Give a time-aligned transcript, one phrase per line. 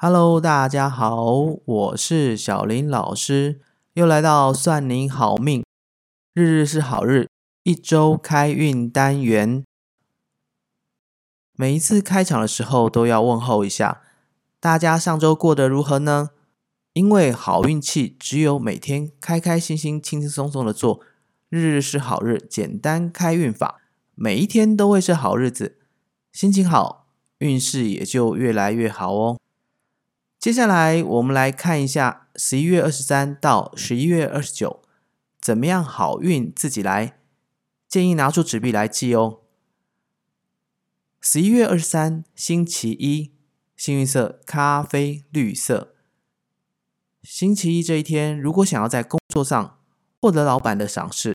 [0.00, 1.26] Hello，大家好，
[1.64, 3.60] 我是小林老师，
[3.94, 5.64] 又来到算您好命，
[6.34, 7.28] 日日是好日，
[7.64, 9.64] 一周开运单元。
[11.56, 14.02] 每一次开场的时候都要问候一下，
[14.60, 16.30] 大家上周过得如何呢？
[16.92, 21.00] 因为好运气只有每天开开心心、轻轻松松的做，
[21.48, 23.80] 日日是好日，简单开运法，
[24.14, 25.76] 每一天都会是好日子，
[26.30, 29.40] 心情好，运势也就越来越好哦。
[30.38, 34.80] 接下来我们来看一下十一月二十三到十一月二十九，
[35.40, 37.18] 怎么样好运自己来？
[37.88, 39.40] 建议拿出纸笔来记哦。
[41.20, 43.32] 十一月二十三，星期一，
[43.76, 45.96] 幸运色咖啡绿色。
[47.24, 49.80] 星期一这一天，如果想要在工作上
[50.20, 51.34] 获得老板的赏识，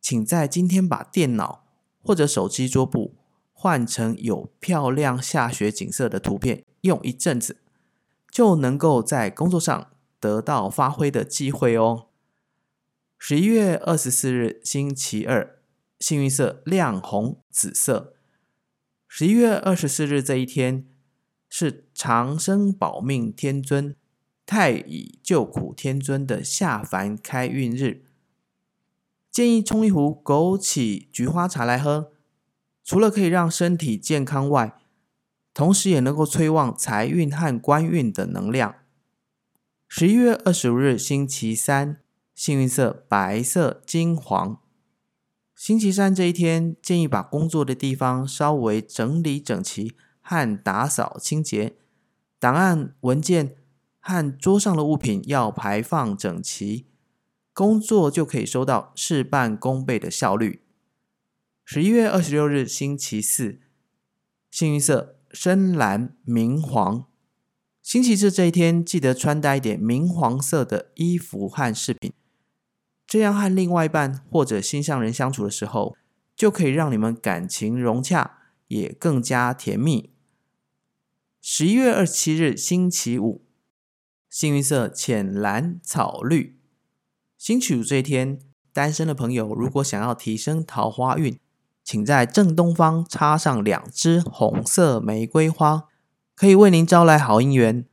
[0.00, 1.66] 请在今天把电脑
[2.00, 3.16] 或者手机桌布
[3.52, 7.62] 换成有漂亮下雪景色的图片，用一阵子。
[8.34, 12.08] 就能够在工作上得到发挥的机会哦。
[13.16, 15.60] 十一月二十四日，星期二，
[16.00, 18.16] 幸运色亮红紫色。
[19.06, 20.84] 十一月二十四日这一天
[21.48, 23.94] 是长生保命天尊、
[24.44, 28.02] 太乙救苦天尊的下凡开运日，
[29.30, 32.10] 建议冲一壶枸杞菊花茶来喝，
[32.82, 34.76] 除了可以让身体健康外，
[35.54, 38.74] 同时也能够催旺财运和官运的能量。
[39.86, 42.00] 十一月二十五日，星期三，
[42.34, 44.60] 幸运色白色、金黄。
[45.54, 51.76] 星期三这一天，建议把工作的地方稍微整理整齐和打扫清洁，
[52.40, 53.54] 档案、文件
[54.00, 56.88] 和桌上的物品要排放整齐，
[57.52, 60.62] 工作就可以收到事半功倍的效率。
[61.64, 63.60] 十一月二十六日，星期四，
[64.50, 65.13] 幸运色。
[65.34, 67.06] 深蓝、明黄，
[67.82, 72.12] 星期四这一天，记得穿戴一点明黄色的衣服和饰品，
[73.04, 75.96] 这样和另外一半或者心上人相处的时候，
[76.36, 80.12] 就可以让你们感情融洽，也更加甜蜜。
[81.42, 83.44] 十一月二十七日，星期五，
[84.30, 86.60] 幸运色浅蓝、草绿。
[87.36, 88.38] 星期五这一天，
[88.72, 91.36] 单身的朋友如果想要提升桃花运。
[91.84, 95.84] 请在正东方插上两支红色玫瑰花，
[96.34, 97.84] 可以为您招来好姻缘。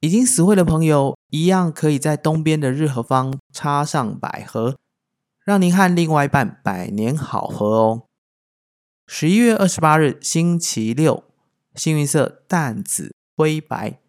[0.00, 4.76] 已经死会的朋友，一样可以在东边的日和方插上百合，
[5.44, 8.08] 让您和另外一半百年好合哦。
[9.06, 11.22] 十一月二十八日，星期六，
[11.76, 14.00] 幸运色淡紫灰白。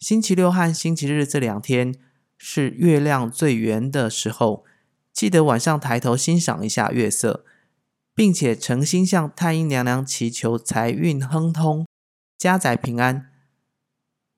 [0.00, 1.94] 星期六和星期日这两天
[2.38, 4.64] 是月亮最圆的时候，
[5.12, 7.44] 记得晚上抬头欣赏一下月色。
[8.14, 11.86] 并且诚心向太阴娘娘祈求财运亨通、
[12.38, 13.32] 家宅平安。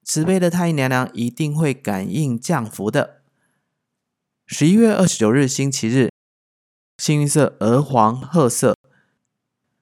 [0.03, 3.21] 慈悲的太阴娘娘一定会感应降福的。
[4.45, 6.09] 十一月二十九日，星期日，
[6.97, 8.75] 幸运色鹅黄褐色。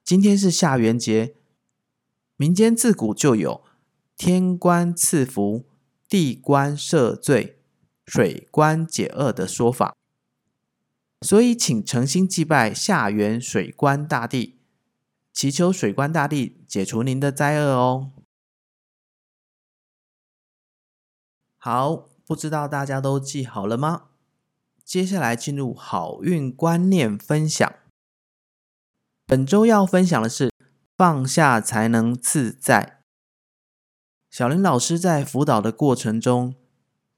[0.04, 1.36] 今天是下元节，
[2.36, 3.64] 民间自古就有
[4.16, 5.64] “天官赐福、
[6.08, 7.60] 地官赦罪、
[8.04, 9.94] 水官解厄”的说法。
[11.22, 14.58] 所以，请诚心祭拜下元水官大帝，
[15.32, 18.12] 祈求水官大帝解除您的灾厄哦。
[21.56, 24.04] 好，不知道大家都记好了吗？
[24.84, 27.74] 接下来进入好运观念分享。
[29.26, 30.52] 本周要分享的是
[30.96, 33.02] 放下才能自在。
[34.30, 36.54] 小林老师在辅导的过程中，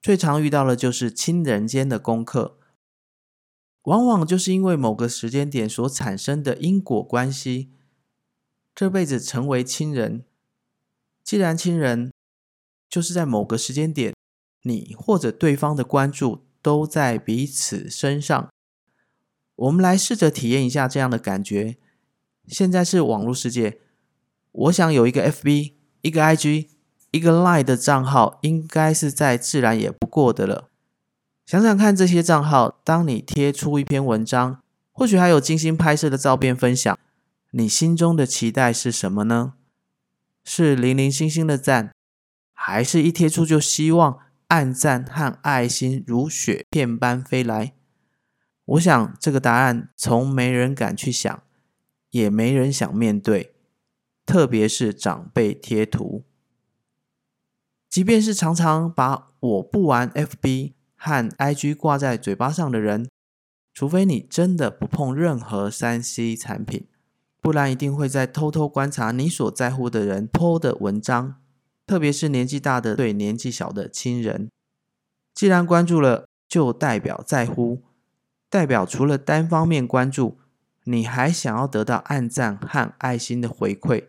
[0.00, 2.57] 最常遇到的就是亲人间的功课。
[3.88, 7.70] 往往就是因为某个时间点所产生的因果关系，
[8.74, 10.26] 这辈子成为亲人。
[11.24, 12.12] 既然亲人，
[12.90, 14.12] 就是在某个时间点，
[14.64, 18.50] 你或者对方的关注都在彼此身上。
[19.56, 21.78] 我们来试着体验一下这样的感觉。
[22.46, 23.80] 现在是网络世界，
[24.52, 26.68] 我想有一个 FB、一个 IG、
[27.12, 30.68] 一个 Line 的账号，应该是再自然也不过的了。
[31.48, 34.62] 想想看，这些账号，当你贴出一篇文章，
[34.92, 36.98] 或许还有精心拍摄的照片分享，
[37.52, 39.54] 你心中的期待是什么呢？
[40.44, 41.94] 是零零星星的赞，
[42.52, 44.18] 还是一贴出就希望
[44.48, 47.72] 暗赞和爱心如雪片般飞来？
[48.66, 51.42] 我想这个答案从没人敢去想，
[52.10, 53.54] 也没人想面对，
[54.26, 56.24] 特别是长辈贴图，
[57.88, 60.74] 即便是常常把我不玩 FB。
[60.98, 63.08] 和 IG 挂在嘴巴上的人，
[63.72, 66.86] 除非你真的不碰任何三 C 产品，
[67.40, 71.36] 不然一定会在偷偷观察你所在乎的人 PO 的文章，
[71.86, 74.50] 特别是年纪大的对年纪小的亲人。
[75.32, 77.84] 既然关注了，就代表在乎，
[78.50, 80.38] 代表除了单方面关注，
[80.84, 84.08] 你还想要得到暗赞和爱心的回馈。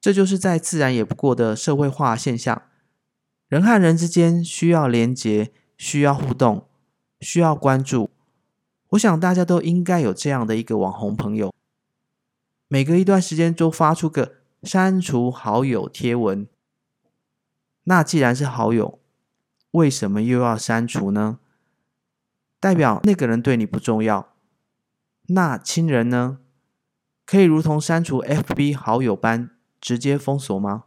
[0.00, 2.62] 这就是再自然也不过的社会化现象。
[3.48, 6.66] 人和人之间需要连结，需要互动，
[7.20, 8.10] 需要关注。
[8.90, 11.52] 我想大家都应该有这样的一个网红朋友，
[12.68, 16.46] 每隔一段时间就发出个删除好友贴文。
[17.84, 18.98] 那既然是好友，
[19.72, 21.38] 为什么又要删除呢？
[22.58, 24.34] 代表那个人对你不重要？
[25.28, 26.38] 那亲人呢？
[27.24, 29.50] 可以如同删除 FB 好友般
[29.80, 30.84] 直接封锁吗？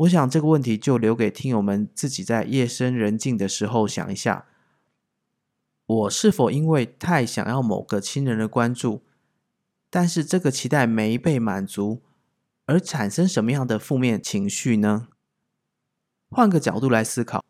[0.00, 4.46] 我想这个问题就留给听友们自己在夜深人静的时候想一下。
[5.84, 9.02] 我是否因为太想要某个亲人的关注，
[9.90, 12.00] 但是这个期待没被满足，
[12.64, 15.08] 而产生什么样的负面情绪呢？
[16.30, 17.44] 换个角度来思考，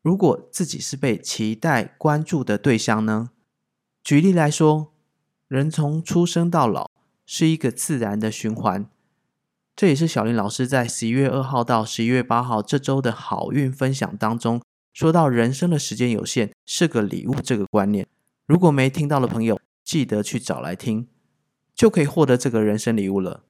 [0.00, 3.30] 如果自己是被期待关注的对象呢？
[4.02, 4.94] 举例来说，
[5.48, 6.88] 人从出生到老
[7.26, 8.88] 是一个自然的循环，
[9.80, 14.60] 这也是小林老师在十一月二号到十一月八号这周的好运分享当中。
[14.92, 18.06] 说到人生的时间有限是个礼物这个观念，
[18.44, 21.08] 如果没听到的朋友，记得去找来听，
[21.74, 23.44] 就可以获得这个人生礼物了。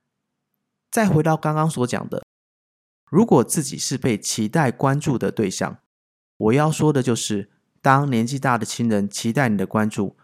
[0.88, 2.22] 再回到刚刚所讲的，
[3.10, 5.78] 如果自己是被期待关注的对象，
[6.36, 7.50] 我要说的就是，
[7.82, 10.16] 当年纪大的亲人期待你的关注，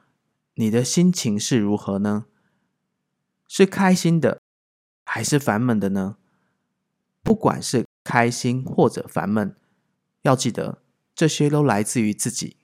[0.55, 2.27] 你的心情是如何呢？
[3.49, 4.41] 是开心的，
[5.07, 6.19] 还是烦闷的呢？
[7.23, 9.57] 不管是开心或者烦闷，
[10.21, 10.83] 要记得。
[11.15, 12.59] 这些都来自于自己，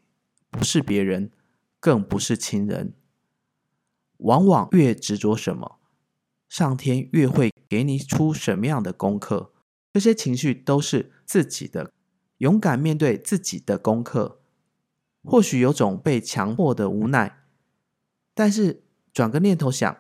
[0.50, 1.30] 不是别人，
[1.80, 2.92] 更不是亲人。
[4.18, 5.78] 往往越执着什么，
[6.50, 9.54] 上天越会给你出什么样的功课。
[9.94, 11.94] 这些情绪都是自己的，
[12.38, 14.42] 勇敢面对自己的功课。
[15.24, 17.44] 或许有种被强迫的无奈，
[18.34, 18.84] 但是
[19.14, 19.96] 转个念头想，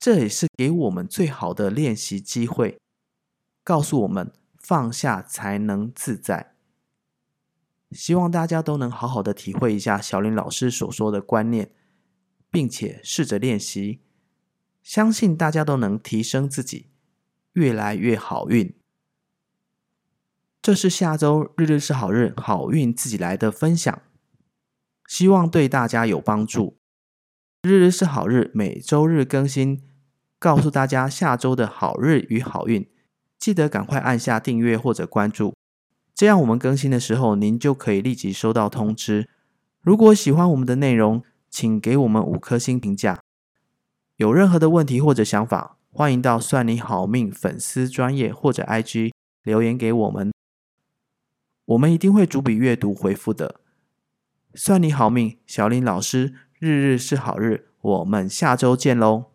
[0.00, 2.80] 这也是给我们最好的练习机会，
[3.62, 6.54] 告诉我们放下才能自在。
[7.92, 11.74] 希望大家都能好好的体会一下小林老师所说的观念，
[12.50, 14.00] 并且试着练习，
[14.82, 16.86] 相信大家都能提升自己，
[17.52, 18.74] 越来越好运。
[20.62, 24.02] 这是下周日日是好日，好运自己来的分享，
[25.06, 26.78] 希望对大家有帮助。
[27.62, 29.82] 日日是好日，每周日更新，
[30.40, 32.88] 告诉大家下周的好日与好运，
[33.38, 35.54] 记得赶快按下订阅或者关注。
[36.14, 39.28] 这样，我们更新的时候，您就可以立即收到通知。
[39.82, 43.20] 如果喜欢我们的内容，请给我们五颗星评价。
[44.16, 50.32] 有任何的问题或者想法，欢迎到算你好命粉丝专业或者 IG 留言给我们，
[51.66, 53.60] 我们一定会逐笔阅读回复的。
[54.54, 59.29] 算你好命，小林老师，日日是好日，我们下周见喽。